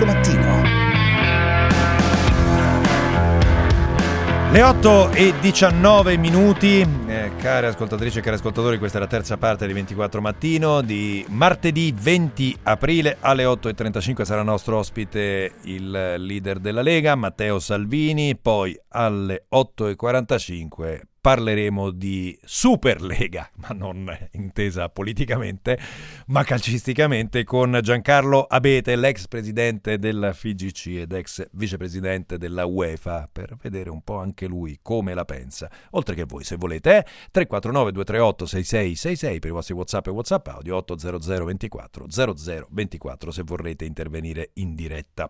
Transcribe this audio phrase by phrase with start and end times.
[0.00, 0.78] 24 mattino.
[4.52, 9.36] Le 8 e 19 minuti, eh, care ascoltatrici e cari ascoltatori, questa è la terza
[9.36, 16.58] parte di 24 mattino di martedì 20 aprile alle 8.35 sarà nostro ospite il leader
[16.58, 25.78] della Lega, Matteo Salvini, poi alle 8.45 parleremo di Superlega, ma non intesa politicamente,
[26.26, 33.56] ma calcisticamente, con Giancarlo Abete, l'ex presidente della FIGC ed ex vicepresidente della UEFA, per
[33.60, 35.70] vedere un po' anche lui come la pensa.
[35.90, 37.04] Oltre che voi, se volete, eh?
[37.30, 43.84] 349 238 6666 per i vostri WhatsApp e WhatsApp audio 800 24 0024 se vorrete
[43.84, 45.28] intervenire in diretta.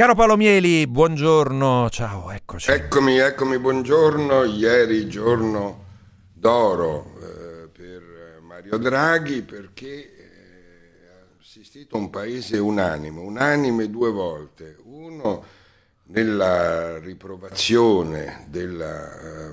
[0.00, 2.70] Caro Paolo Mieli, buongiorno, ciao, eccoci.
[2.70, 4.44] Eccomi, eccomi, buongiorno.
[4.44, 5.84] Ieri giorno
[6.32, 14.78] d'oro eh, per Mario Draghi perché eh, ha assistito un paese unanime, unanime due volte.
[14.84, 15.44] Uno
[16.04, 19.52] nella riprovazione della eh,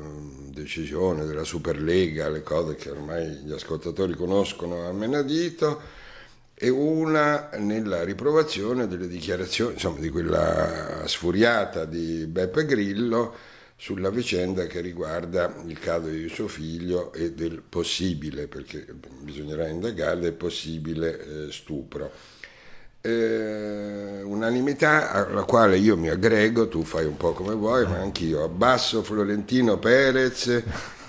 [0.52, 5.97] decisione della Superlega, le cose che ormai gli ascoltatori conoscono a menadito
[6.60, 13.36] e una nella riprovazione delle dichiarazioni, insomma, di quella sfuriata di Beppe Grillo
[13.76, 18.88] sulla vicenda che riguarda il caso di suo figlio e del possibile, perché
[19.20, 22.12] bisognerà indagare, del possibile eh, stupro.
[23.02, 28.44] Eh, unanimità alla quale io mi aggrego, tu fai un po' come vuoi, ma anch'io
[28.44, 30.64] abbasso Florentino Perez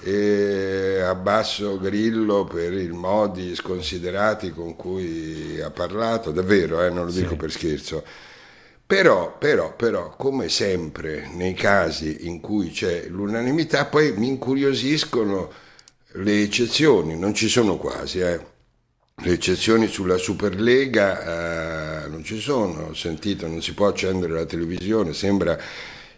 [0.08, 7.12] e abbasso Grillo per i modi sconsiderati con cui ha parlato, davvero, eh, non lo
[7.12, 7.36] dico sì.
[7.36, 8.04] per scherzo.
[8.86, 15.52] Però, però, però, come sempre nei casi in cui c'è l'unanimità, poi mi incuriosiscono
[16.12, 18.40] le eccezioni, non ci sono quasi, eh.
[19.14, 24.46] le eccezioni sulla Superlega eh, non ci sono, ho sentito, non si può accendere la
[24.46, 25.58] televisione, sembra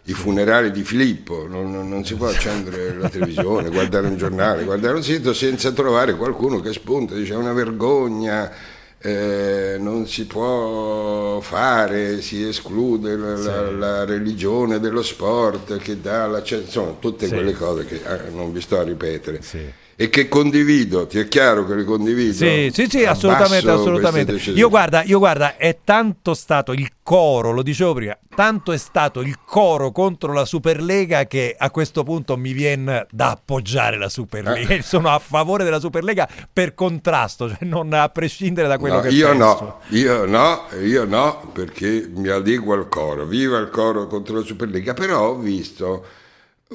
[0.05, 4.95] i funerali di Filippo, non, non, si può accendere la televisione, guardare un giornale, guardare
[4.95, 8.51] un sito senza trovare qualcuno che spunta, dice è una vergogna,
[8.97, 13.45] eh, non si può fare, si esclude la, sì.
[13.45, 16.43] la, la religione dello sport che dà la...
[16.45, 17.33] insomma tutte sì.
[17.33, 19.41] quelle cose che eh, non vi sto a ripetere.
[19.41, 22.33] Sì e che condivido, ti è chiaro che le condivido?
[22.33, 24.31] Sì, sì, sì assolutamente, assolutamente.
[24.49, 29.21] Io guarda, io guarda, è tanto stato il coro, lo dicevo prima, tanto è stato
[29.21, 34.73] il coro contro la Superlega che a questo punto mi viene da appoggiare la Superlega.
[34.73, 34.81] Eh.
[34.81, 39.09] Sono a favore della Superlega per contrasto, cioè non a prescindere da quello no, che
[39.09, 39.43] io penso.
[39.43, 43.27] No, io no, io no, perché mi adeguo al coro.
[43.27, 46.03] Viva il coro contro la Superlega, però ho visto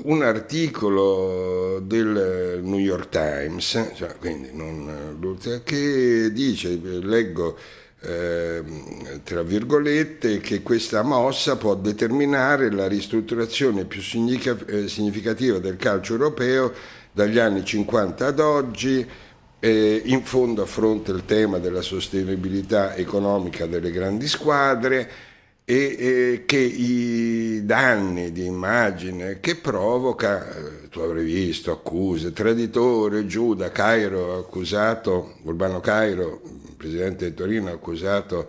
[0.02, 4.14] un articolo del New York Times, cioè,
[4.52, 5.18] non,
[5.64, 7.56] che dice, leggo
[8.02, 8.62] eh,
[9.24, 16.72] tra virgolette, che questa mossa può determinare la ristrutturazione più eh, significativa del calcio europeo
[17.12, 19.06] dagli anni 50 ad oggi.
[19.58, 25.10] Eh, in fondo affronta il tema della sostenibilità economica delle grandi squadre,
[25.68, 33.26] e, e che i danni di immagine che provoca, eh, tu avrai visto accuse, traditore,
[33.26, 36.40] Giuda, Cairo accusato, Urbano Cairo,
[36.76, 38.48] presidente di Torino, accusato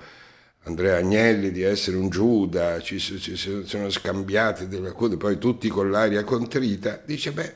[0.65, 5.89] Andrea Agnelli di essere un Giuda, ci, ci sono scambiati delle accuse, poi tutti con
[5.89, 7.53] l'aria contrita, dice beh,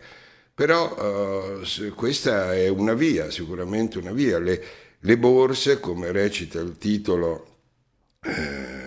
[0.55, 4.63] però uh, questa è una via, sicuramente una via, le,
[4.99, 7.47] le borse, come recita il titolo,
[8.21, 8.80] eh,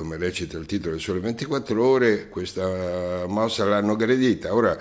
[0.00, 4.54] come recita il titolo del Sole 24 Ore, questa mossa l'hanno aggredita.
[4.54, 4.74] Ora,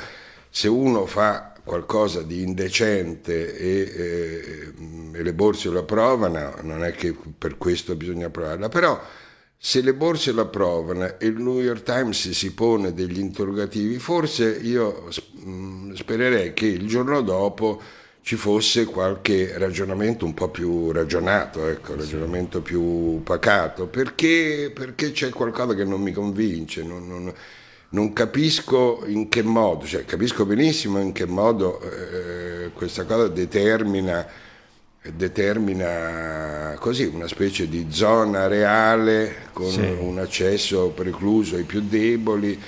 [0.49, 4.73] se uno fa qualcosa di indecente e, e,
[5.11, 8.97] e, le borse lo approvano, non è che per questo bisogna approvarla, però
[9.57, 14.49] se le borse lo approvano e il New York Times si pone degli interrogativi, forse
[14.49, 15.09] io
[15.95, 17.81] spererei che il giorno dopo
[18.21, 25.29] ci fosse qualche ragionamento un po' più ragionato, ecco, ragionamento più pacato, perché, perché c'è
[25.29, 27.33] qualcosa che non mi convince, non, non,
[27.89, 34.27] non, capisco in che modo, cioè capisco benissimo in che modo eh, questa cosa determina,
[35.11, 39.79] determina così una specie di zona reale con sì.
[39.79, 42.61] un accesso precluso ai più deboli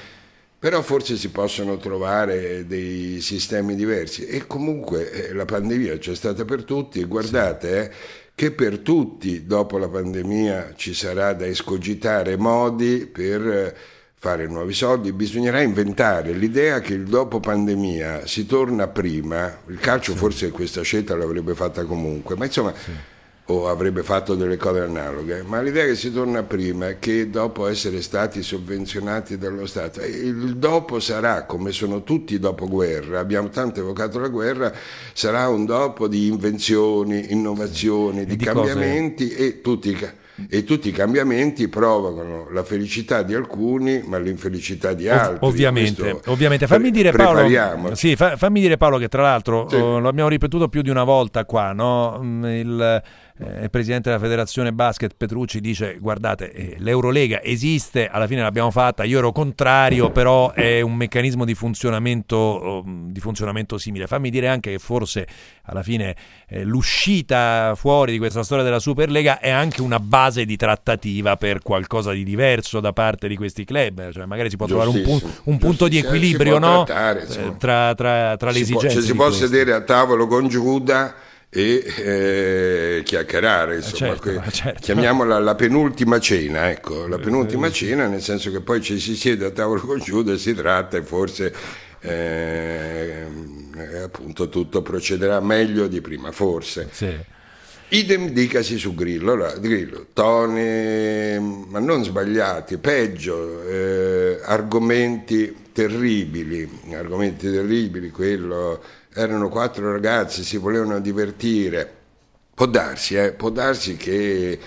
[0.62, 4.28] però forse si possono trovare dei sistemi diversi.
[4.28, 7.00] E comunque eh, la pandemia c'è stata per tutti.
[7.00, 7.92] E guardate eh,
[8.36, 13.76] che per tutti dopo la pandemia ci sarà da escogitare modi per eh,
[14.14, 20.12] fare nuovi soldi, bisognerà inventare l'idea che il dopo pandemia si torna prima, il calcio
[20.12, 20.18] sì.
[20.20, 22.72] forse questa scelta l'avrebbe fatta comunque, ma insomma...
[22.76, 23.11] Sì
[23.52, 27.68] o avrebbe fatto delle cose analoghe, ma l'idea che si torna prima è che dopo
[27.68, 33.82] essere stati sovvenzionati dallo Stato, il dopo sarà, come sono tutti dopo guerra, abbiamo tanto
[33.82, 34.72] evocato la guerra,
[35.14, 39.46] sarà un dopo di invenzioni, innovazioni, di, di, cambiamenti cose...
[39.46, 39.98] e tutti
[40.50, 45.38] e tutti i cambiamenti provocano la felicità di alcuni ma l'infelicità di altri.
[45.42, 46.68] ovviamente, ovviamente.
[46.68, 49.76] Fammi, dire, Paolo, sì, fa, fammi dire Paolo che tra l'altro sì.
[49.76, 52.20] oh, l'abbiamo ripetuto più di una volta qua, no?
[52.22, 53.04] Mm, il,
[53.44, 58.72] eh, il presidente della federazione basket Petrucci dice guardate eh, l'Eurolega esiste, alla fine l'abbiamo
[58.72, 64.08] fatta, io ero contrario però è un meccanismo di funzionamento, oh, di funzionamento simile.
[64.08, 65.28] Fammi dire anche che forse
[65.64, 66.16] alla fine
[66.48, 71.62] eh, l'uscita fuori di questa storia della Superlega è anche una base di trattativa per
[71.62, 75.22] qualcosa di diverso da parte di questi club, cioè magari si può trovare un, pu-
[75.46, 76.84] un punto di equilibrio no?
[76.84, 78.88] trattare, eh, tra, tra, tra, le si esigenze.
[78.88, 84.52] Può, cioè si può sedere a tavolo con Giuda e eh, chiacchierare, insomma, certo, que-
[84.52, 84.80] certo.
[84.80, 89.46] chiamiamola la penultima cena, ecco, la penultima cena nel senso che poi ci si siede
[89.46, 91.54] a tavolo con Giuda e si tratta e forse
[92.00, 93.26] eh,
[94.02, 96.88] appunto tutto procederà meglio di prima, forse.
[96.90, 97.14] Sì.
[97.90, 101.38] Idem dicasi su Grillo, allora, Grillo, toni,
[101.68, 108.82] ma non sbagliati, peggio, eh, argomenti terribili, argomenti terribili, quello
[109.14, 112.00] erano quattro ragazzi, si volevano divertire.
[112.54, 113.32] Può darsi, eh?
[113.32, 114.60] può darsi che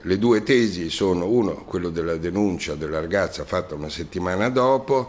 [0.00, 5.08] le due tesi sono uno, quello della denuncia della ragazza fatta una settimana dopo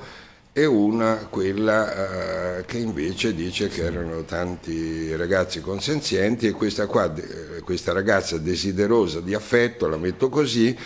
[0.55, 7.11] e una quella eh, che invece dice che erano tanti ragazzi consenzienti e questa, qua,
[7.63, 10.77] questa ragazza desiderosa di affetto, la metto così,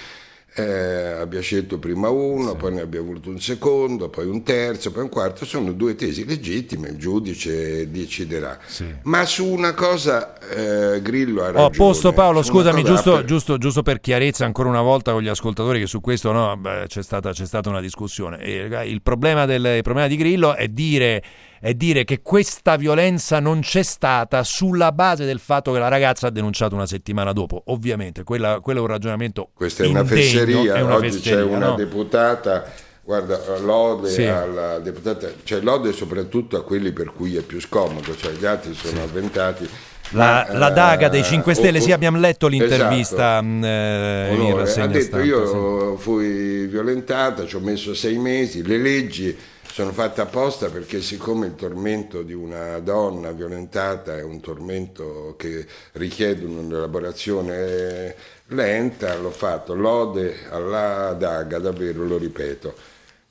[0.58, 2.56] eh, abbia scelto prima uno, sì.
[2.56, 6.26] poi ne abbia voluto un secondo, poi un terzo, poi un quarto, sono due tesi
[6.26, 8.58] legittime, il giudice deciderà.
[8.66, 8.86] Sì.
[9.04, 11.64] Ma su una cosa eh, Grillo ha ragione.
[11.64, 13.26] Ho posto Paolo, scusami, giusto, per...
[13.26, 16.86] Giusto, giusto, per chiarezza ancora una volta con gli ascoltatori che su questo no, beh,
[16.88, 18.40] c'è, stata, c'è, stata, una discussione.
[18.40, 21.24] E, il, problema del, il problema di Grillo è dire
[21.60, 26.28] è dire che questa violenza non c'è stata sulla base del fatto che la ragazza
[26.28, 27.64] ha denunciato una settimana dopo.
[27.68, 29.50] Ovviamente, quella, quello è un ragionamento.
[29.54, 30.76] Questa è una fesseria.
[30.76, 31.76] È una Oggi fesseria, c'è una no?
[31.76, 32.86] deputata.
[33.04, 34.26] Guarda, lode sì.
[34.26, 38.74] alla deputata, cioè lode soprattutto a quelli per cui è più scomodo, cioè gli altri
[38.74, 39.02] sono sì.
[39.02, 39.70] avventati.
[40.12, 43.66] La, ma, la, daga dei 5 Stelle, uh, sì, abbiamo letto l'intervista esatto.
[43.66, 46.02] eh, Onore, ha detto stampa, io sì.
[46.02, 49.38] fui violentata, ci ho messo sei mesi, le leggi
[49.78, 55.68] sono fatte apposta perché siccome il tormento di una donna violentata è un tormento che
[55.92, 58.16] richiede un'elaborazione
[58.48, 62.74] lenta, l'ho fatto, lode alla daga, davvero lo ripeto.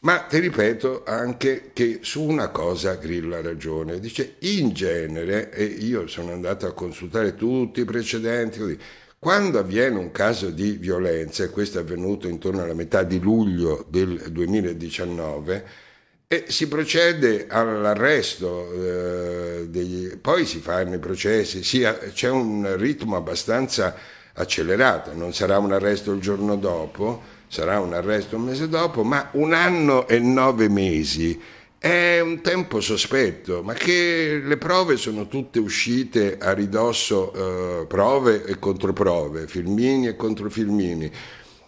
[0.01, 5.65] Ma ti ripeto anche che su una cosa Grillo ha ragione, dice in genere, e
[5.65, 8.79] io sono andato a consultare tutti i precedenti, così,
[9.19, 13.85] quando avviene un caso di violenza, e questo è avvenuto intorno alla metà di luglio
[13.89, 15.86] del 2019,
[16.29, 23.15] e si procede all'arresto, eh, degli, poi si fanno i processi, sì, c'è un ritmo
[23.15, 23.95] abbastanza
[24.33, 29.29] accelerato, non sarà un arresto il giorno dopo, sarà un arresto un mese dopo, ma
[29.35, 31.41] un anno e nove mesi.
[31.79, 38.45] È un tempo sospetto, ma che le prove sono tutte uscite a ridosso, eh, prove
[38.45, 41.13] e controprove, filmini e controfilmini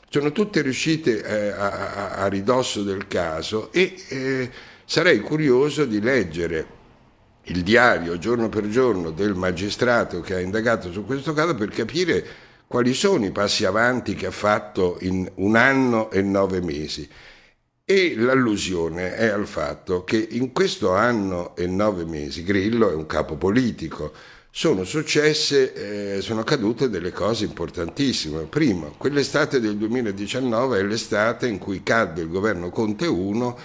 [0.09, 4.51] sono tutte riuscite eh, a, a, ridosso del caso e eh,
[4.85, 6.77] sarei curioso di leggere
[7.45, 12.27] il diario giorno per giorno del magistrato che ha indagato su questo caso per capire
[12.67, 17.09] quali sono i passi avanti che ha fatto in un anno e nove mesi.
[17.85, 23.07] E l'allusione è al fatto che in questo anno e nove mesi Grillo è un
[23.07, 24.13] capo politico,
[24.51, 28.45] sono successe, eh, sono accadute delle cose importantissime.
[28.45, 33.59] Primo, quell'estate del 2019 è l'estate in cui cadde il governo Conte 1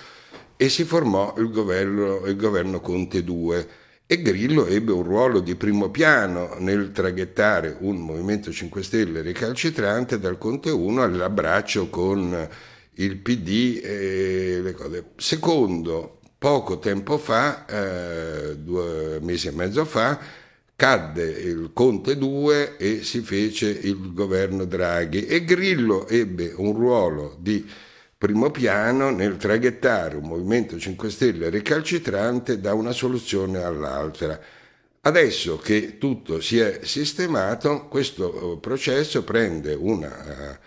[0.56, 3.68] e si formò il governo, il governo Conte 2
[4.06, 10.20] e Grillo ebbe un ruolo di primo piano nel traghettare un Movimento 5 Stelle recalcitrante
[10.20, 12.48] dal Conte 1 all'abbraccio con
[12.96, 15.06] il PD e le cose.
[15.16, 20.20] Secondo, poco tempo fa, eh, due mesi e mezzo fa,
[20.84, 27.38] cadde il Conte 2 e si fece il governo Draghi e Grillo ebbe un ruolo
[27.40, 27.66] di
[28.18, 34.38] primo piano nel traghettare un Movimento 5 Stelle recalcitrante da una soluzione all'altra.
[35.00, 40.60] Adesso che tutto si è sistemato, questo processo prende una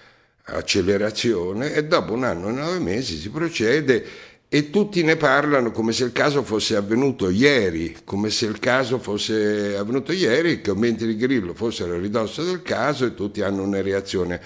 [0.44, 4.06] accelerazione e dopo un anno e nove mesi si procede
[4.48, 8.98] e tutti ne parlano come se il caso fosse avvenuto ieri, come se il caso
[8.98, 13.62] fosse avvenuto ieri, i commenti di Grillo fossero a ridosso del caso e tutti hanno
[13.62, 14.40] una reazione.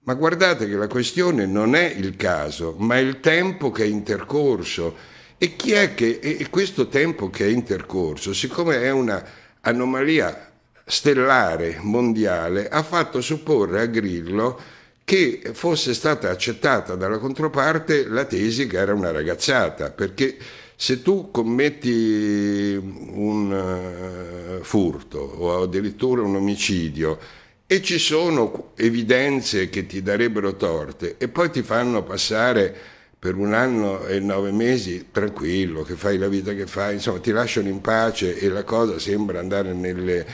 [0.00, 4.96] Ma guardate che la questione non è il caso, ma il tempo che è intercorso.
[5.38, 9.24] E chi è che, e questo tempo che è intercorso, siccome è una
[9.60, 10.50] anomalia
[10.84, 14.60] stellare mondiale, ha fatto supporre a Grillo
[15.08, 20.36] che fosse stata accettata dalla controparte la tesi che era una ragazzata, perché
[20.76, 27.18] se tu commetti un uh, furto o addirittura un omicidio
[27.66, 32.76] e ci sono evidenze che ti darebbero torte e poi ti fanno passare
[33.18, 37.30] per un anno e nove mesi tranquillo, che fai la vita che fai, insomma ti
[37.30, 40.26] lasciano in pace e la cosa sembra andare nelle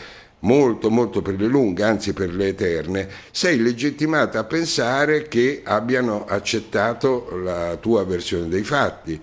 [0.44, 6.24] molto molto per le lunghe, anzi per le eterne, sei legittimata a pensare che abbiano
[6.26, 9.20] accettato la tua versione dei fatti.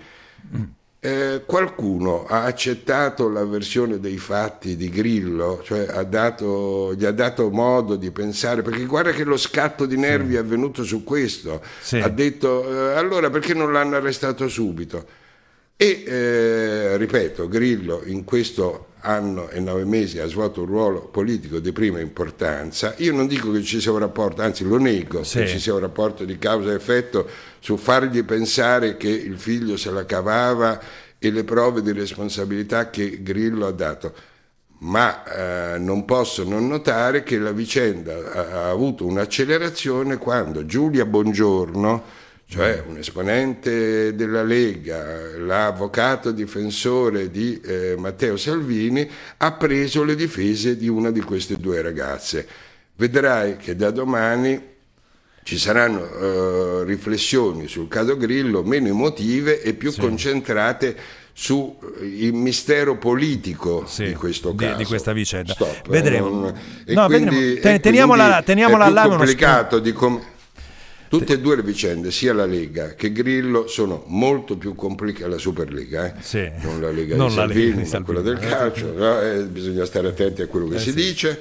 [1.04, 7.10] Eh, qualcuno ha accettato la versione dei fatti di Grillo, cioè ha dato, gli ha
[7.10, 10.36] dato modo di pensare, perché guarda che lo scatto di nervi sì.
[10.36, 11.98] è avvenuto su questo, sì.
[11.98, 15.04] ha detto eh, allora perché non l'hanno arrestato subito?
[15.76, 21.58] E eh, ripeto, Grillo in questo anno e nove mesi ha svolto un ruolo politico
[21.58, 22.94] di prima importanza.
[22.98, 25.38] Io non dico che ci sia un rapporto, anzi lo nego, sì.
[25.38, 27.28] che ci sia un rapporto di causa e effetto
[27.58, 30.80] su fargli pensare che il figlio se la cavava
[31.18, 34.14] e le prove di responsabilità che Grillo ha dato.
[34.78, 41.04] Ma eh, non posso non notare che la vicenda ha, ha avuto un'accelerazione quando Giulia
[41.04, 42.02] Bongiorno,
[42.52, 50.76] cioè un esponente della Lega, l'avvocato difensore di eh, Matteo Salvini, ha preso le difese
[50.76, 52.46] di una di queste due ragazze.
[52.94, 54.60] Vedrai che da domani
[55.44, 60.00] ci saranno eh, riflessioni sul caso Grillo meno emotive e più sì.
[60.00, 60.94] concentrate
[61.32, 61.74] sul
[62.32, 64.72] mistero politico sì, di questo caso.
[64.72, 65.54] Di, di questa vicenda.
[65.54, 66.28] Stop, vedremo.
[66.28, 66.54] Non,
[66.84, 67.80] no, quindi, vedremo.
[67.80, 70.31] Teniamola, teniamola è più complicato di come
[71.18, 75.36] Tutte e due le vicende, sia la Lega che Grillo, sono molto più complicate, la
[75.36, 76.14] Superlega, eh?
[76.20, 76.50] sì.
[76.62, 79.20] non la Lega non di la Salvini, Lega di ma quella del calcio, no?
[79.20, 80.94] eh, bisogna stare attenti a quello che eh, si sì.
[80.94, 81.40] dice.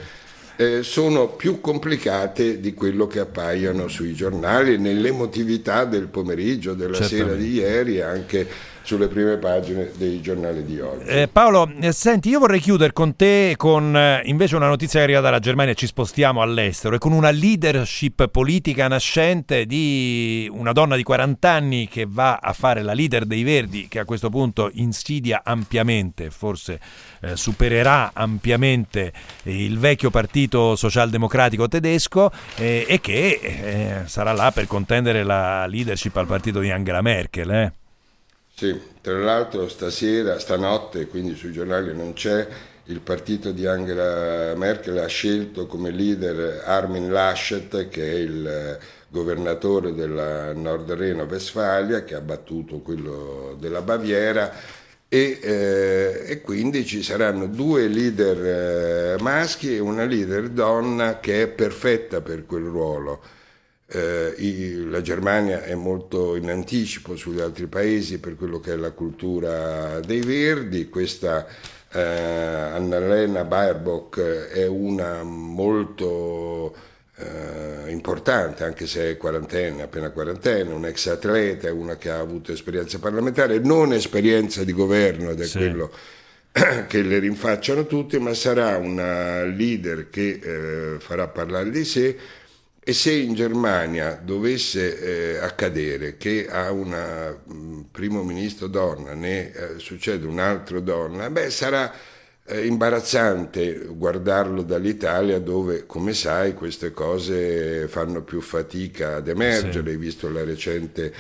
[0.58, 7.32] Eh, sono più complicate di quello che appaiono sui giornali, nell'emotività del pomeriggio, della Certamente.
[7.32, 8.48] sera di ieri, anche
[8.84, 11.06] sulle prime pagine dei giornali di oggi.
[11.06, 15.06] Eh, Paolo, eh, senti, io vorrei chiudere con te con eh, invece una notizia che
[15.06, 20.96] arriva dalla Germania, ci spostiamo all'estero, e con una leadership politica nascente di una donna
[20.96, 24.70] di 40 anni che va a fare la leader dei Verdi, che a questo punto
[24.74, 26.80] insidia ampiamente, forse
[27.22, 29.12] eh, supererà ampiamente
[29.44, 36.16] il vecchio partito socialdemocratico tedesco eh, e che eh, sarà là per contendere la leadership
[36.18, 37.80] al partito di Angela Merkel.
[38.62, 38.74] Eh.
[38.74, 42.48] Sì, tra l'altro stasera, stanotte, quindi sui giornali non c'è,
[42.86, 48.78] il partito di Angela Merkel ha scelto come leader Armin Laschet, che è il
[49.08, 54.54] governatore della Nord Reno-Vestfalia, che ha battuto quello della Baviera,
[55.08, 61.42] e, eh, e, quindi ci saranno due leader eh, maschi e una leader donna che
[61.42, 63.22] è perfetta per quel ruolo
[63.92, 68.92] eh, la Germania è molto in anticipo sugli altri paesi per quello che è la
[68.92, 71.46] cultura dei Verdi, questa
[71.92, 76.74] eh, Annalena Baerbock è una molto
[77.18, 82.20] eh, importante, anche se è quarantenne, appena quarantenne, un ex atleta, è una che ha
[82.20, 85.58] avuto esperienza parlamentare, non esperienza di governo ed è sì.
[85.58, 85.92] quello
[86.88, 92.18] che le rinfacciano tutti, ma sarà una leader che eh, farà parlare di sé
[92.84, 99.54] e se in Germania dovesse eh, accadere che a un mm, primo ministro donna ne
[99.54, 101.94] eh, succede un altro donna, beh, sarà
[102.44, 109.84] eh, imbarazzante guardarlo dall'Italia dove, come sai, queste cose fanno più fatica ad emergere.
[109.84, 109.90] Sì.
[109.90, 111.14] Hai visto la recente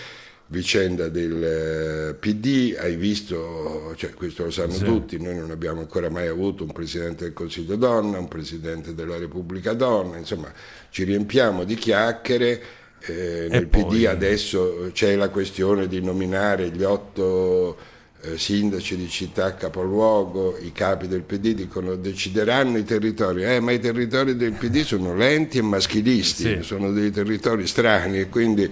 [0.51, 4.83] vicenda del eh, PD, hai visto, cioè, questo lo sanno sì.
[4.83, 9.17] tutti, noi non abbiamo ancora mai avuto un Presidente del Consiglio donna, un Presidente della
[9.17, 10.51] Repubblica donna, insomma
[10.89, 12.61] ci riempiamo di chiacchiere.
[13.03, 13.85] Eh, nel poi...
[13.85, 17.75] PD adesso c'è la questione di nominare gli otto
[18.21, 23.71] eh, sindaci di città capoluogo, i capi del PD dicono decideranno i territori, eh, ma
[23.71, 26.57] i territori del PD sono lenti e maschilisti, sì.
[26.61, 28.69] sono dei territori strani e quindi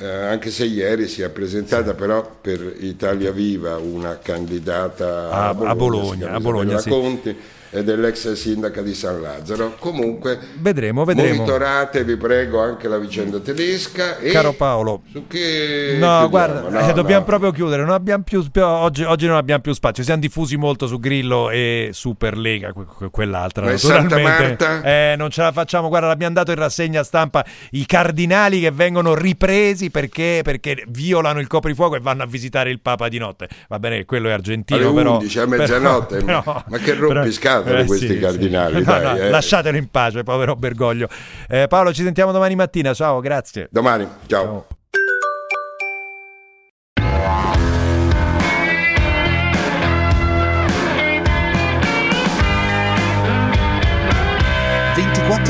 [0.00, 5.74] eh, anche se ieri si è presentata però per Italia Viva una candidata a, a
[5.74, 6.88] Bologna, a Bologna, a Bologna sì.
[6.88, 7.36] Conti
[7.70, 9.76] e dell'ex sindaca di San Lazzaro.
[9.78, 11.34] Comunque, vedremo, vedremo.
[11.34, 14.16] Monitorate, vi prego, anche la vicenda tedesca.
[14.16, 17.82] Caro Paolo, su che no, guarda, no, eh, dobbiamo proprio chiudere.
[17.82, 20.02] Non abbiamo più, oggi, oggi, non abbiamo più spazio.
[20.02, 22.72] Siamo diffusi molto su Grillo e Superlega,
[23.10, 23.64] quell'altra.
[23.64, 25.88] Ma naturalmente, eh, non ce la facciamo.
[25.88, 31.46] Guarda, l'abbiamo dato in rassegna stampa i cardinali che vengono ripresi perché, perché violano il
[31.46, 33.48] coprifuoco e vanno a visitare il Papa di notte.
[33.68, 35.12] Va bene, quello è argentino, Alle però.
[35.18, 38.76] 11 a mezzanotte, però, ma che rompiscatole eh, questi sì, cardinali.
[38.76, 38.84] Sì.
[38.84, 39.30] Dai, no, eh.
[39.30, 41.08] Lasciatelo in pace, povero Bergoglio.
[41.48, 42.92] Eh, Paolo, ci sentiamo domani mattina.
[42.94, 43.68] Ciao, grazie.
[43.70, 44.44] Domani, ciao.
[44.44, 44.78] ciao.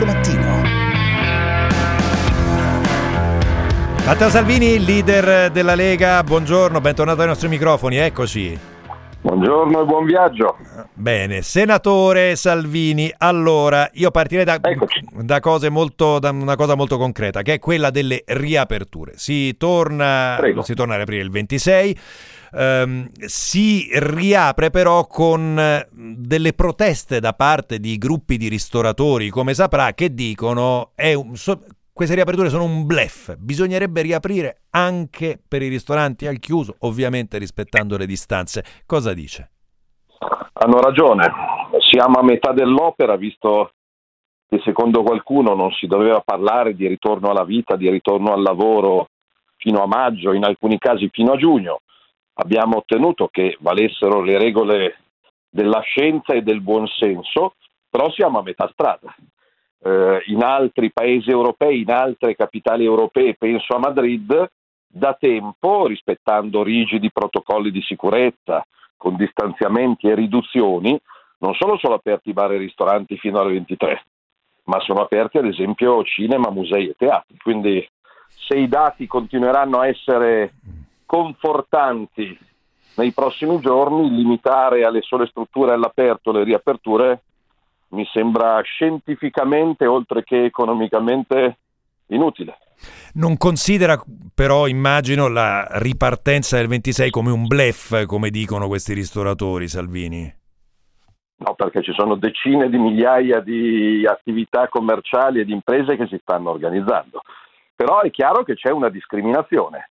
[0.05, 0.63] mattino.
[4.05, 8.70] Matteo Salvini, leader della Lega, buongiorno, bentornato ai nostri microfoni, eccoci.
[9.23, 10.57] Buongiorno e buon viaggio.
[10.95, 17.55] Bene, senatore Salvini, allora io partirei da, da, molto, da, una cosa molto concreta, che
[17.55, 19.13] è quella delle riaperture.
[19.17, 21.99] Si torna, si torna a riaprire il 26.
[22.53, 29.53] Um, ehm, si riapre però con delle proteste da parte di gruppi di ristoratori, come
[29.53, 31.61] saprà, che dicono è un, so,
[31.93, 37.97] queste riaperture sono un blef, bisognerebbe riaprire anche per i ristoranti al chiuso, ovviamente rispettando
[37.97, 38.65] le distanze.
[38.87, 39.51] Cosa dice?
[40.53, 41.31] Hanno ragione,
[41.89, 43.73] siamo a metà dell'opera, visto
[44.49, 49.09] che secondo qualcuno non si doveva parlare di ritorno alla vita, di ritorno al lavoro
[49.57, 51.81] fino a maggio, in alcuni casi fino a giugno.
[52.35, 54.99] Abbiamo ottenuto che valessero le regole
[55.49, 57.55] della scienza e del buonsenso,
[57.89, 59.15] però siamo a metà strada
[59.83, 64.51] eh, in altri paesi europei, in altre capitali europee, penso a Madrid,
[64.87, 68.65] da tempo, rispettando rigidi protocolli di sicurezza,
[68.97, 70.99] con distanziamenti e riduzioni,
[71.39, 74.05] non solo sono aperti bar e ristoranti fino alle 23,
[74.65, 77.37] ma sono aperti ad esempio cinema, musei e teatri.
[77.39, 77.89] Quindi
[78.35, 80.53] se i dati continueranno a essere
[81.07, 82.39] confortanti
[82.97, 87.23] nei prossimi giorni, limitare alle sole strutture all'aperto le riaperture
[87.91, 91.59] mi sembra scientificamente, oltre che economicamente,
[92.07, 92.59] inutile.
[93.15, 94.01] Non considera
[94.35, 100.39] però, immagino, la ripartenza del 26 come un blef, come dicono questi ristoratori, Salvini?
[101.37, 106.19] No, perché ci sono decine di migliaia di attività commerciali e di imprese che si
[106.21, 107.23] stanno organizzando.
[107.75, 109.91] Però è chiaro che c'è una discriminazione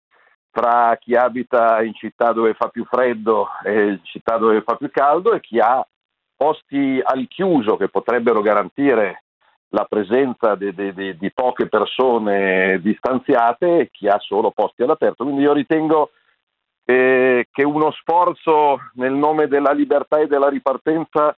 [0.52, 5.34] tra chi abita in città dove fa più freddo e città dove fa più caldo
[5.34, 5.84] e chi ha
[6.42, 9.26] posti al chiuso che potrebbero garantire
[9.74, 15.24] la presenza di, di, di poche persone distanziate e chi ha solo posti all'aperto.
[15.24, 16.10] Quindi io ritengo
[16.84, 21.38] che, che uno sforzo nel nome della libertà e della ripartenza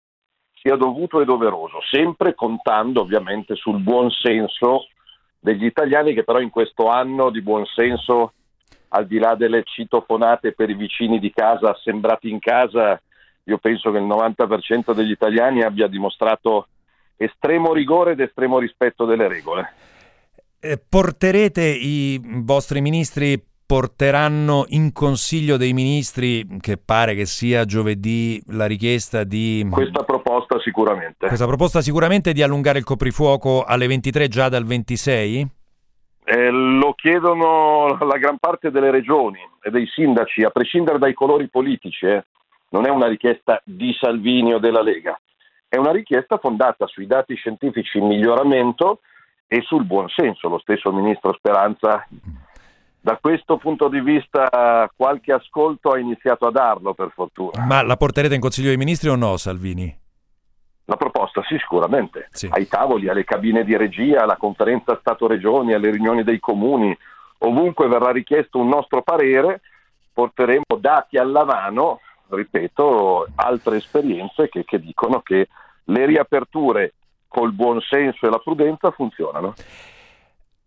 [0.52, 4.86] sia dovuto e doveroso, sempre contando ovviamente sul buon senso
[5.40, 8.34] degli italiani che però in questo anno di buon senso,
[8.90, 13.02] al di là delle citofonate per i vicini di casa assembrati in casa,
[13.44, 16.68] io penso che il 90% degli italiani abbia dimostrato
[17.16, 19.72] estremo rigore ed estremo rispetto delle regole.
[20.60, 28.40] Eh, porterete i vostri ministri porteranno in Consiglio dei Ministri, che pare che sia giovedì,
[28.48, 29.66] la richiesta di...
[29.70, 31.26] Questa proposta sicuramente.
[31.26, 35.48] Questa proposta sicuramente di allungare il coprifuoco alle 23 già dal 26?
[36.24, 41.48] Eh, lo chiedono la gran parte delle regioni e dei sindaci, a prescindere dai colori
[41.48, 42.06] politici.
[42.06, 42.24] Eh
[42.72, 45.18] non è una richiesta di Salvini o della Lega,
[45.68, 49.00] è una richiesta fondata sui dati scientifici in miglioramento
[49.46, 50.48] e sul buon senso.
[50.48, 52.06] Lo stesso ministro Speranza
[53.00, 57.64] da questo punto di vista qualche ascolto ha iniziato a darlo per fortuna.
[57.64, 59.98] Ma la porterete in Consiglio dei Ministri o no, Salvini?
[60.86, 62.28] La proposta sì, sicuramente.
[62.30, 62.48] Sì.
[62.50, 66.96] Ai tavoli, alle cabine di regia, alla conferenza Stato-Regioni, alle riunioni dei comuni,
[67.38, 69.60] ovunque verrà richiesto un nostro parere,
[70.12, 72.00] porteremo dati alla mano
[72.36, 75.48] ripeto, altre esperienze che, che dicono che
[75.84, 76.94] le riaperture
[77.28, 79.54] col buon senso e la prudenza funzionano.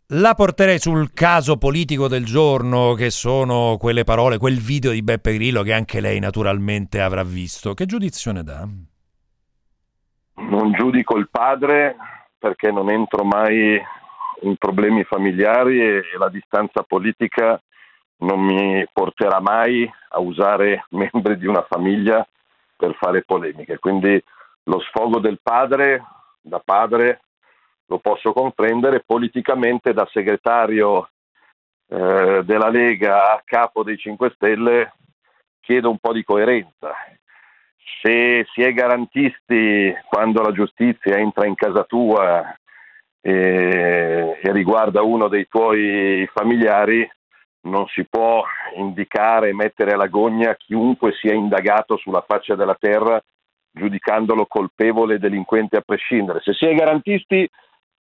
[0.10, 5.34] La porterei sul caso politico del giorno, che sono quelle parole, quel video di Beppe
[5.34, 7.74] Grillo che anche lei naturalmente avrà visto.
[7.74, 8.68] Che giudizio ne dà?
[10.36, 11.96] Non giudico il padre
[12.38, 13.82] perché non entro mai
[14.42, 17.60] in problemi familiari e la distanza politica
[18.18, 22.26] non mi porterà mai a usare membri di una famiglia
[22.76, 23.80] per fare polemiche.
[23.80, 24.22] Quindi
[24.64, 26.04] lo sfogo del padre,
[26.42, 27.22] da padre,
[27.88, 31.10] lo posso comprendere, politicamente da segretario
[31.88, 34.94] eh, della Lega a capo dei 5 Stelle,
[35.62, 36.94] chiedo un po' di coerenza.
[38.02, 42.56] Se si è garantisti quando la giustizia entra in casa tua
[43.22, 47.08] e, e riguarda uno dei tuoi familiari,
[47.66, 48.44] non si può
[48.76, 53.22] indicare e mettere alla gogna chiunque sia indagato sulla faccia della terra
[53.72, 56.40] giudicandolo colpevole e delinquente a prescindere.
[56.42, 57.48] Se si è garantisti,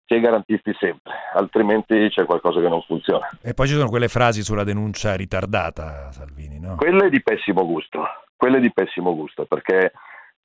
[0.05, 3.27] si è garantisti sempre, altrimenti c'è qualcosa che non funziona.
[3.41, 6.75] E poi ci sono quelle frasi sulla denuncia ritardata, Salvini, no?
[6.75, 9.91] Quelle di pessimo gusto, quelle di pessimo gusto, perché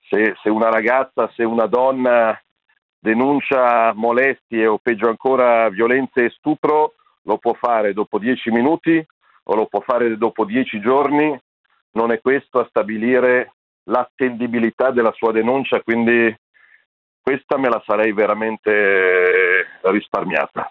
[0.08, 2.38] se, se una ragazza, se una donna
[2.98, 9.04] denuncia molestie o peggio ancora violenze e stupro, lo può fare dopo dieci minuti
[9.44, 11.38] o lo può fare dopo dieci giorni,
[11.92, 13.54] non è questo a stabilire
[13.84, 16.34] l'attendibilità della sua denuncia, quindi
[17.20, 20.70] questa me la sarei veramente risparmiata.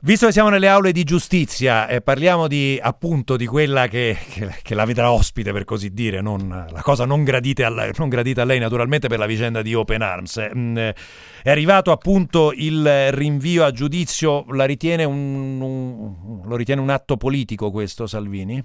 [0.00, 4.48] Visto che siamo nelle aule di giustizia, eh, parliamo di, appunto di quella che, che,
[4.62, 7.24] che, la vedrà ospite, per così dire, non, la cosa non,
[7.64, 10.36] alla, non, gradita a lei naturalmente per la vicenda di Open Arms.
[10.36, 16.90] Eh, mm, è arrivato appunto il rinvio a giudizio, ritiene un, un, lo ritiene un
[16.90, 18.64] atto politico questo Salvini?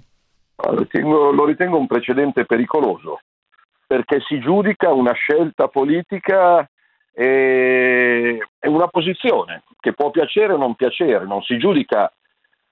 [0.62, 3.18] Lo ritengo, lo ritengo un precedente pericoloso,
[3.88, 6.64] perché si giudica una scelta politica
[7.14, 12.12] è una posizione che può piacere o non piacere, non si giudica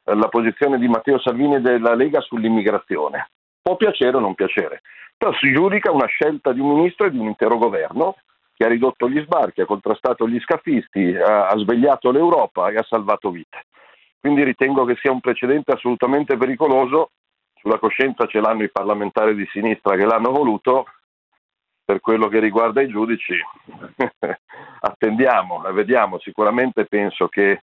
[0.04, 3.30] eh, la posizione di Matteo Salvini e della Lega sull'immigrazione,
[3.62, 4.82] può piacere o non piacere,
[5.16, 8.16] però si giudica una scelta di un ministro e di un intero governo
[8.54, 13.30] che ha ridotto gli sbarchi, ha contrastato gli scafisti, ha svegliato l'Europa e ha salvato
[13.30, 13.66] vite.
[14.20, 17.10] Quindi ritengo che sia un precedente assolutamente pericoloso,
[17.54, 20.86] sulla coscienza ce l'hanno i parlamentari di sinistra che l'hanno voluto,
[21.92, 23.34] per quello che riguarda i giudici,
[24.80, 26.18] attendiamo vediamo.
[26.20, 27.64] Sicuramente penso che,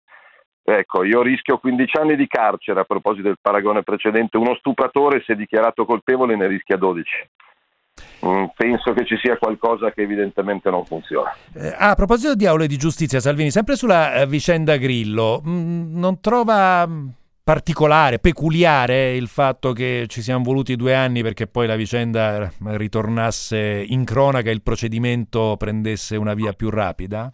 [0.62, 4.38] ecco, io rischio 15 anni di carcere a proposito del paragone precedente.
[4.38, 7.28] Uno stupratore, se dichiarato colpevole, ne rischia 12.
[8.26, 11.36] Mm, penso che ci sia qualcosa che evidentemente non funziona.
[11.54, 15.98] Eh, a proposito di aule di giustizia, Salvini, sempre sulla eh, vicenda Grillo, mh, mm,
[15.98, 16.88] non trova
[17.44, 23.84] particolare, peculiare il fatto che ci siamo voluti due anni perché poi la vicenda ritornasse
[23.86, 27.30] in cronaca e il procedimento prendesse una via più rapida?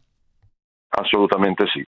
[0.89, 1.85] Assolutamente sì.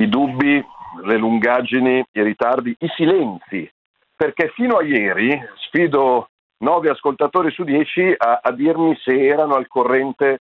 [0.00, 0.60] I dubbi,
[1.04, 3.70] le lungaggini, i ritardi, i silenzi,
[4.16, 9.68] perché fino a ieri sfido nove ascoltatori su dieci a, a dirmi se erano al
[9.68, 10.40] corrente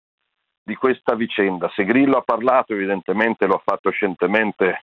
[0.62, 1.68] di questa vicenda.
[1.74, 4.84] Se Grillo ha parlato, evidentemente lo ha fatto scientemente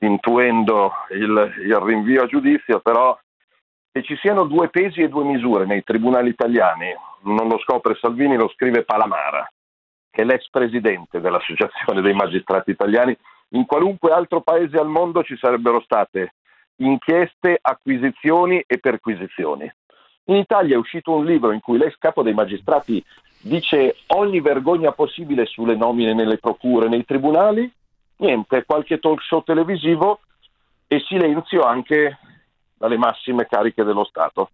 [0.00, 3.18] intuendo il, il rinvio a giudizio, però
[3.92, 8.36] che ci siano due pesi e due misure nei tribunali italiani, non lo scopre Salvini,
[8.36, 9.50] lo scrive Palamara,
[10.10, 13.16] che è l'ex presidente dell'Associazione dei Magistrati Italiani.
[13.50, 16.34] In qualunque altro paese al mondo ci sarebbero state
[16.76, 19.70] inchieste, acquisizioni e perquisizioni.
[20.26, 23.04] In Italia è uscito un libro in cui l'ex capo dei magistrati
[23.42, 27.70] dice ogni vergogna possibile sulle nomine nelle procure, nei tribunali,
[28.20, 30.20] niente, qualche talk show televisivo
[30.86, 32.18] e silenzio anche
[32.76, 34.50] dalle massime cariche dello Stato.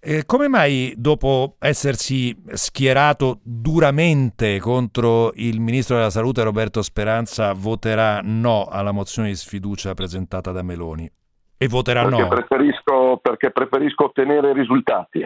[0.00, 8.20] Eh, come mai dopo essersi schierato duramente contro il ministro della salute Roberto Speranza voterà
[8.22, 11.08] no alla mozione di sfiducia presentata da Meloni?
[11.56, 12.28] E voterà perché no?
[12.28, 15.24] Preferisco, perché preferisco ottenere risultati.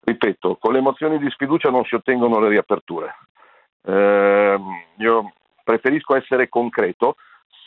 [0.00, 3.14] Ripeto, con le mozioni di sfiducia non si ottengono le riaperture.
[3.82, 4.58] Eh,
[4.98, 5.32] io
[5.68, 7.16] preferisco essere concreto.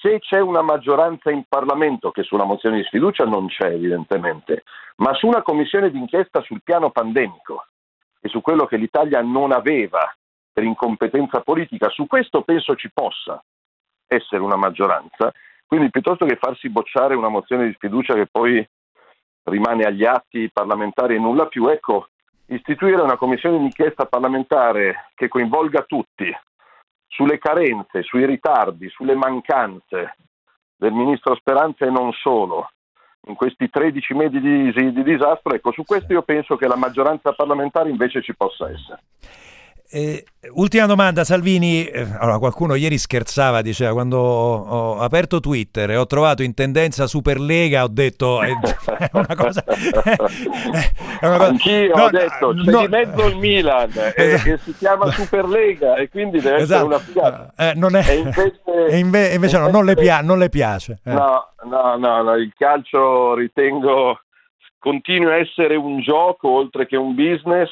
[0.01, 4.63] Se c'è una maggioranza in Parlamento, che sulla mozione di sfiducia non c'è evidentemente,
[4.95, 7.67] ma su una commissione d'inchiesta sul piano pandemico
[8.19, 10.11] e su quello che l'Italia non aveva
[10.51, 13.39] per incompetenza politica, su questo penso ci possa
[14.07, 15.31] essere una maggioranza.
[15.67, 18.67] Quindi piuttosto che farsi bocciare una mozione di sfiducia che poi
[19.43, 22.07] rimane agli atti parlamentari e nulla più, ecco,
[22.47, 26.35] istituire una commissione d'inchiesta parlamentare che coinvolga tutti,
[27.11, 30.15] sulle carenze, sui ritardi, sulle mancanze
[30.75, 32.69] del ministro Speranza e non solo
[33.27, 37.33] in questi 13 mesi di, di disastro, ecco, su questo io penso che la maggioranza
[37.33, 39.03] parlamentare invece ci possa essere.
[39.93, 40.23] Eh,
[40.53, 41.85] ultima domanda, Salvini.
[41.85, 46.53] Eh, allora, qualcuno ieri scherzava, diceva quando ho, ho, aperto Twitter e ho trovato in
[46.53, 48.51] tendenza Superlega, ho detto è,
[48.97, 49.61] è una cosa.
[49.65, 54.21] È una cosa Anch'io no, ho detto c'è no, di mezzo il Milan esatto.
[54.21, 56.73] e, che si chiama Superlega e quindi deve esatto.
[56.73, 57.53] essere una figata.
[57.57, 61.01] Eh, non è, e invece, e inve- invece no, non le, pia- non le piace.
[61.03, 61.11] Eh.
[61.11, 64.21] No, no, no, no, il calcio ritengo
[64.79, 67.71] continua a essere un gioco oltre che un business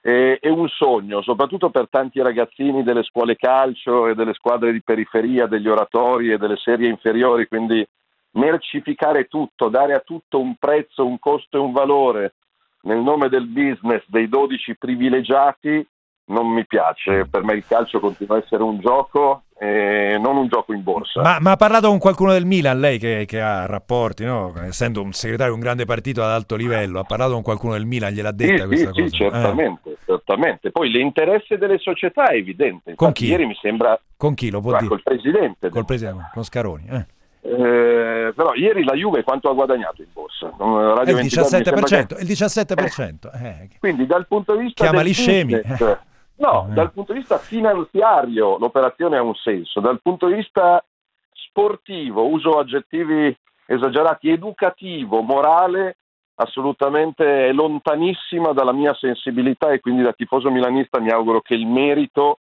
[0.00, 4.82] è, è un sogno, soprattutto per tanti ragazzini delle scuole calcio e delle squadre di
[4.82, 7.86] periferia, degli oratori e delle serie inferiori, quindi
[8.32, 12.34] mercificare tutto, dare a tutto un prezzo, un costo e un valore
[12.82, 15.86] nel nome del business dei 12 privilegiati
[16.30, 20.46] non mi piace, per me il calcio continua a essere un gioco e non un
[20.48, 21.20] gioco in borsa.
[21.20, 24.54] Ma, ma ha parlato con qualcuno del Milan, lei che, che ha rapporti, no?
[24.62, 27.84] essendo un segretario di un grande partito ad alto livello, ha parlato con qualcuno del
[27.84, 29.08] Milan, gliel'ha detta sì, questa sì, cosa?
[29.08, 29.89] Sì, certamente, eh.
[30.10, 30.70] Certamente.
[30.70, 32.90] Poi l'interesse delle società è evidente.
[32.90, 33.26] Infatti, con chi?
[33.26, 33.98] Ieri mi sembra...
[34.16, 34.88] Con chi lo può dire?
[34.88, 35.68] Col presidente.
[35.68, 36.86] Col presidente, con Scaroni.
[36.90, 37.06] Eh.
[37.42, 40.52] Eh, però ieri la Juve quanto ha guadagnato in borsa?
[40.58, 42.22] Radio il 17%, che...
[42.22, 43.42] il 17%.
[43.42, 43.68] Eh.
[43.78, 45.54] Quindi dal punto di vista Chiamali scemi.
[45.54, 45.98] Business,
[46.36, 46.74] no, eh.
[46.74, 50.84] dal punto di vista finanziario l'operazione ha un senso, dal punto di vista
[51.32, 55.96] sportivo, uso aggettivi esagerati, educativo, morale,
[56.40, 61.66] assolutamente è lontanissima dalla mia sensibilità e quindi da tifoso milanista mi auguro che il
[61.66, 62.38] merito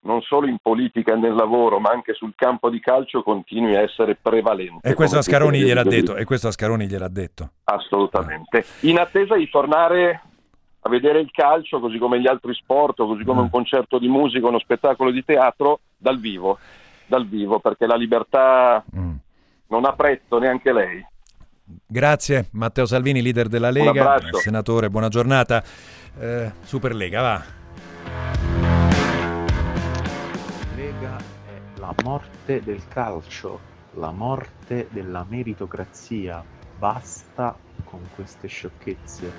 [0.00, 3.80] non solo in politica e nel lavoro, ma anche sul campo di calcio continui a
[3.80, 4.88] essere prevalente.
[4.88, 7.50] E questo a Scaroni gliel'ha detto, e questo a Scaroni gliel'ha detto.
[7.64, 8.64] Assolutamente.
[8.82, 10.22] In attesa di tornare
[10.80, 13.44] a vedere il calcio, così come gli altri sport, così come mm.
[13.44, 16.58] un concerto di musica, uno spettacolo di teatro, dal vivo,
[17.06, 19.14] dal vivo, perché la libertà mm.
[19.68, 21.04] non ha prezzo neanche lei.
[21.68, 25.62] Grazie Matteo Salvini, leader della Lega, senatore, buona giornata.
[26.18, 27.44] Eh, Super Lega, va.
[31.86, 33.60] la morte del calcio,
[33.94, 36.42] la morte della meritocrazia.
[36.78, 39.30] Basta con queste sciocchezze.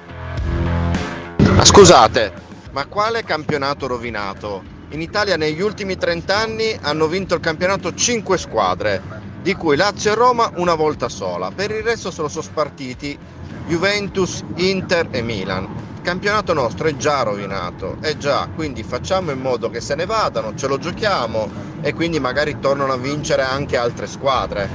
[1.63, 2.31] Scusate,
[2.71, 4.63] ma quale campionato rovinato?
[4.89, 9.01] In Italia negli ultimi 30 anni hanno vinto il campionato 5 squadre,
[9.47, 11.51] di cui Lazio e Roma una volta sola.
[11.55, 13.17] Per il resto sono spartiti
[13.65, 19.69] Juventus, Inter e Milan campionato nostro è già rovinato, è già, quindi facciamo in modo
[19.69, 21.49] che se ne vadano, ce lo giochiamo
[21.81, 24.69] e quindi magari tornano a vincere anche altre squadre.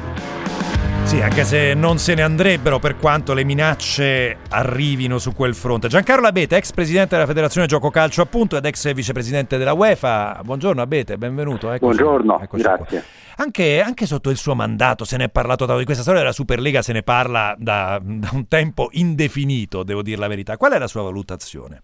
[1.04, 5.88] Sì, anche se non se ne andrebbero per quanto le minacce arrivino su quel fronte.
[5.88, 10.40] Giancarlo Abete, ex presidente della Federazione Gioco Calcio appunto ed ex vicepresidente della UEFA.
[10.42, 11.70] Buongiorno Abete, benvenuto.
[11.72, 13.00] Eccoci, Buongiorno, eccoci grazie.
[13.00, 13.21] Qua.
[13.42, 16.80] Anche, anche, sotto il suo mandato se ne è parlato di questa storia della Superlega,
[16.80, 20.56] se ne parla da, da, un tempo indefinito, devo dire la verità.
[20.56, 21.82] Qual è la sua valutazione?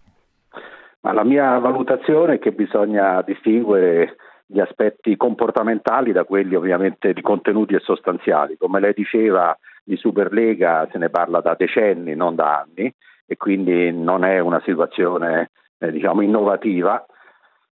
[1.01, 7.21] Ma la mia valutazione è che bisogna distinguere gli aspetti comportamentali da quelli ovviamente di
[7.21, 8.55] contenuti e sostanziali.
[8.57, 12.89] Come lei diceva, di Superlega se ne parla da decenni, non da anni,
[13.25, 17.05] e quindi non è una situazione eh, diciamo innovativa,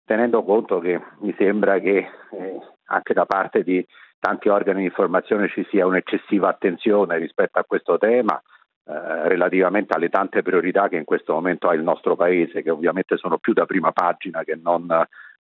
[0.04, 1.98] tenendo conto che mi sembra che
[2.32, 3.86] eh, anche da parte di
[4.20, 8.42] tanti organi di informazione ci sia un'eccessiva attenzione rispetto a questo tema
[8.86, 13.18] eh, relativamente alle tante priorità che in questo momento ha il nostro Paese, che ovviamente
[13.18, 14.88] sono più da prima pagina che non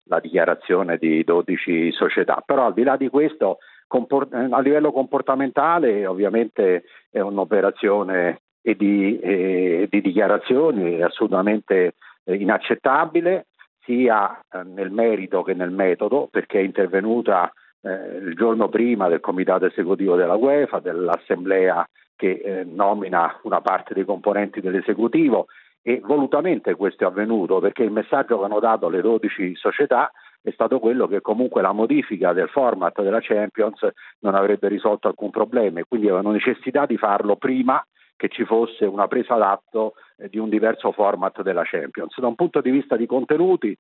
[0.09, 2.41] la dichiarazione di 12 società.
[2.45, 9.87] Però al di là di questo, comport- a livello comportamentale ovviamente è un'operazione di, eh,
[9.89, 13.47] di dichiarazioni assolutamente eh, inaccettabile
[13.87, 19.21] sia eh, nel merito che nel metodo, perché è intervenuta eh, il giorno prima del
[19.21, 25.47] comitato esecutivo della UEFA, dell'assemblea che eh, nomina una parte dei componenti dell'esecutivo
[25.81, 30.51] e volutamente questo è avvenuto perché il messaggio che hanno dato le 12 società è
[30.51, 33.87] stato quello che comunque la modifica del format della Champions
[34.19, 37.81] non avrebbe risolto alcun problema e quindi avevano necessità di farlo prima
[38.17, 42.19] che ci fosse una presa d'atto eh, di un diverso format della Champions.
[42.19, 43.77] Da un punto di vista di contenuti,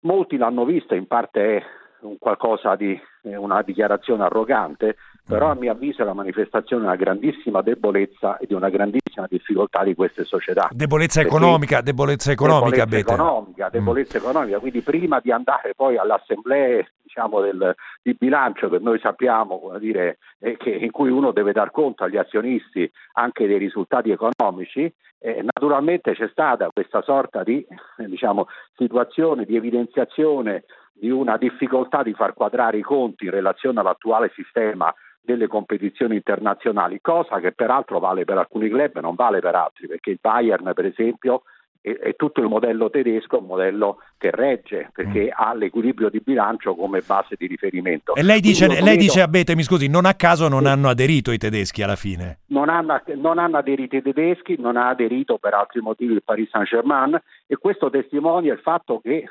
[0.00, 1.62] molti l'hanno vista, in parte è
[2.02, 6.96] un qualcosa di una dichiarazione arrogante, però a mio avviso è la manifestazione di una
[6.96, 10.68] grandissima debolezza e di una grandissima difficoltà di queste società.
[10.70, 14.22] Debolezza economica, debolezza economica, debolezza economica, debolezza mm.
[14.22, 19.72] economica, quindi prima di andare poi alle assemblee diciamo, del, di bilancio che noi sappiamo
[19.78, 24.92] dire, eh, che, in cui uno deve dar conto agli azionisti anche dei risultati economici,
[25.20, 27.64] eh, naturalmente c'è stata questa sorta di
[27.98, 33.80] eh, diciamo, situazione di evidenziazione di una difficoltà di far quadrare i conti in relazione
[33.80, 39.40] all'attuale sistema delle competizioni internazionali, cosa che peraltro vale per alcuni club e non vale
[39.40, 41.44] per altri, perché il Bayern per esempio
[41.86, 45.28] e, tutto il modello tedesco è un modello che regge perché mm.
[45.34, 48.14] ha l'equilibrio di bilancio come base di riferimento.
[48.14, 48.96] E lei dice, lei vedo...
[49.02, 50.68] dice Abete, mi scusi, non a caso non sì.
[50.68, 52.38] hanno aderito i tedeschi alla fine?
[52.46, 56.48] Non hanno, non hanno, aderito i tedeschi, non ha aderito per altri motivi il Paris
[56.48, 59.28] Saint-Germain e questo testimonia il fatto che,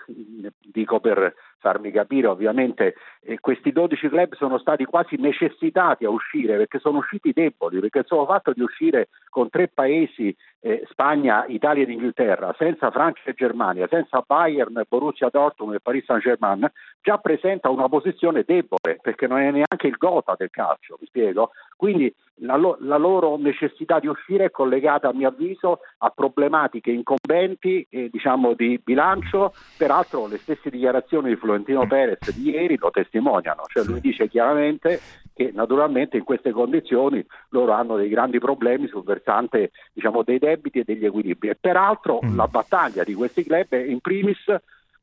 [0.62, 6.58] dico per farmi capire ovviamente, eh, questi 12 club sono stati quasi necessitati a uscire
[6.58, 11.46] perché sono usciti deboli, perché il solo fatto di uscire con tre paesi, eh, Spagna,
[11.48, 16.70] Italia ed Inghilterra, senza Francia e Germania, senza Bayern, Borussia Dortmund e Paris Saint-Germain,
[17.04, 21.52] già presenta una posizione debole perché non è neanche il gota del calcio, mi spiego?
[21.76, 26.92] Quindi la, lo- la, loro necessità di uscire è collegata a mio avviso a problematiche
[26.92, 32.90] incombenti eh, diciamo, di bilancio, peraltro le stesse dichiarazioni di Florentino Perez di ieri lo
[32.90, 35.02] testimoniano, cioè lui dice chiaramente
[35.34, 40.80] che naturalmente in queste condizioni loro hanno dei grandi problemi sul versante diciamo, dei debiti
[40.80, 42.36] e degli equilibri e peraltro mm.
[42.36, 44.40] la battaglia di questi club è in primis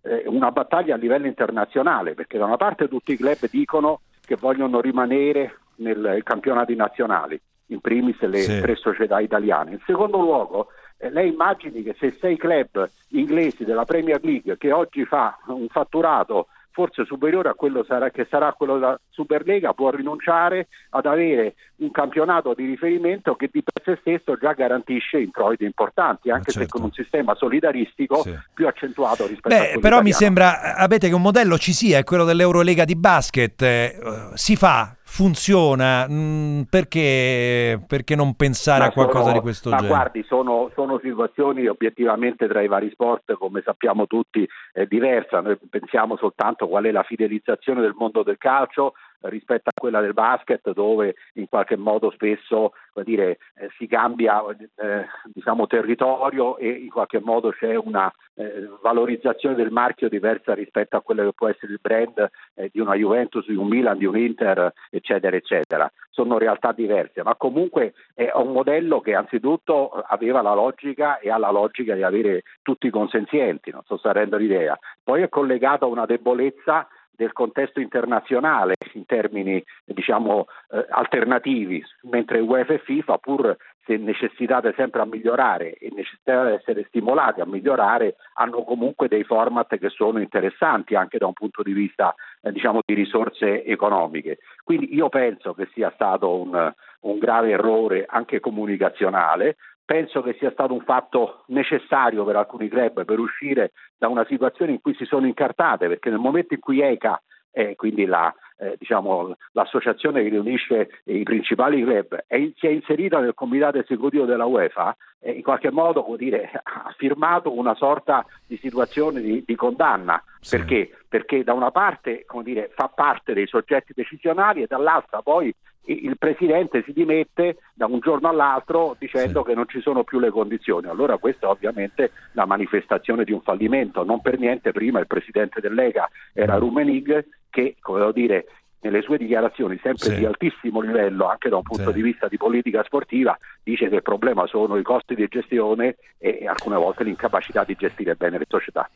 [0.03, 4.37] eh, una battaglia a livello internazionale perché da una parte tutti i club dicono che
[4.37, 8.61] vogliono rimanere nei campionati nazionali, in primis le sì.
[8.61, 9.73] tre società italiane.
[9.73, 14.73] In secondo luogo, eh, lei immagini che se sei club inglesi della Premier League che
[14.73, 19.91] oggi fa un fatturato forse superiore a quello sarà, che sarà quello della Superlega, può
[19.91, 25.65] rinunciare ad avere un campionato di riferimento che di per sé stesso già garantisce introiti
[25.65, 26.69] importanti, anche certo.
[26.69, 28.37] se con un sistema solidaristico sì.
[28.55, 30.03] più accentuato rispetto Beh, a quello Però italiano.
[30.03, 33.99] mi sembra, avete che un modello ci sia, è quello dell'Eurolega di basket, eh,
[34.35, 39.71] si fa, funziona, mh, mm, perché, perché, non pensare ma a qualcosa sono, di questo
[39.71, 39.95] ma genere?
[39.95, 45.41] Guardi, sono, sono, situazioni obiettivamente tra i vari sport, come sappiamo tutti, eh, diverse.
[45.41, 48.93] Noi pensiamo soltanto qual è la fidelizzazione del mondo del calcio
[49.23, 55.07] rispetto a quella del basket dove in qualche modo spesso dire, eh, si cambia eh,
[55.25, 61.03] diciamo, territorio e in qualche modo c'è una eh, valorizzazione del marchio diversa rispetto a
[61.03, 64.17] quello che può essere il brand eh, di una Juventus, di un Milan, di un
[64.17, 65.91] Inter, eccetera, eccetera.
[66.11, 71.39] Sono realtà diverse, ma comunque è un modello che anzitutto aveva la logica e ha
[71.39, 74.79] la logica di avere tutti i consenzienti, non so se rendo l'idea.
[75.03, 76.87] Poi è collegato a una debolezza
[77.21, 84.73] del contesto internazionale in termini diciamo, eh, alternativi, mentre UEFA e FIFA, pur se necessitate
[84.75, 89.91] sempre a migliorare e necessitate di essere stimolati a migliorare, hanno comunque dei format che
[89.91, 94.39] sono interessanti anche da un punto di vista eh, diciamo, di risorse economiche.
[94.65, 99.57] Quindi io penso che sia stato un, un grave errore anche comunicazionale,
[99.91, 104.71] penso che sia stato un fatto necessario per alcuni club per uscire da una situazione
[104.71, 108.77] in cui si sono incartate, perché nel momento in cui ECA, eh, quindi la, eh,
[108.79, 114.45] diciamo, l'associazione che riunisce i principali club, è, si è inserita nel comitato esecutivo della
[114.45, 120.23] UEFA, eh, in qualche modo dire, ha firmato una sorta di situazione di, di condanna.
[120.39, 120.57] Sì.
[120.57, 120.99] Perché?
[121.09, 125.53] Perché da una parte dire, fa parte dei soggetti decisionali e dall'altra poi
[125.85, 129.49] il presidente si dimette da un giorno all'altro dicendo sì.
[129.49, 130.87] che non ci sono più le condizioni.
[130.87, 134.05] Allora questa è ovviamente la manifestazione di un fallimento.
[134.05, 136.59] Non per niente prima il presidente del Lega era mm.
[136.59, 138.47] Rumenig che, come devo dire,
[138.83, 140.19] nelle sue dichiarazioni sempre sì.
[140.19, 141.93] di altissimo livello anche da un punto sì.
[141.93, 146.47] di vista di politica sportiva dice che il problema sono i costi di gestione e
[146.47, 148.89] alcune volte l'incapacità di gestire bene le società.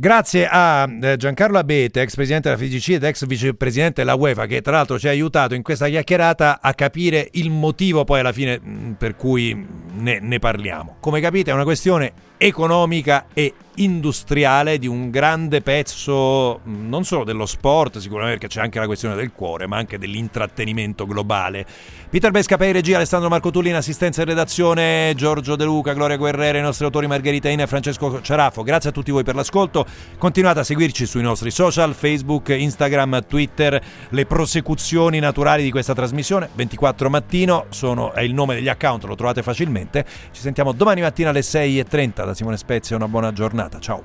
[0.00, 4.62] Grazie a eh, Giancarlo Abete, ex presidente della FIGC ed ex vicepresidente della UEFA, che
[4.62, 8.60] tra l'altro ci ha aiutato in questa chiacchierata a capire il motivo poi alla fine
[8.64, 10.98] mm, per cui ne, ne parliamo.
[11.00, 17.24] Come capite è una questione economica e industriale di un grande pezzo mm, non solo
[17.24, 21.66] dello sport, sicuramente perché c'è anche la questione del cuore, ma anche dell'intrattenimento globale.
[22.08, 26.58] Peter Bescapa in regia, Alessandro Marcotulli in assistenza e redazione, Giorgio De Luca, Gloria Guerrera,
[26.58, 28.62] i nostri autori Margherita Ina e Francesco Ciarafo.
[28.62, 29.84] Grazie a tutti voi per l'ascolto.
[30.16, 36.48] Continuate a seguirci sui nostri social, Facebook, Instagram, Twitter, le prosecuzioni naturali di questa trasmissione.
[36.54, 40.04] 24 mattino sono, è il nome degli account, lo trovate facilmente.
[40.32, 44.02] Ci sentiamo domani mattina alle 6.30 da Simone Spezia, una buona giornata, ciao.